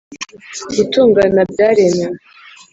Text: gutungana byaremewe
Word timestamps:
gutungana 0.75 1.41
byaremewe 1.51 2.17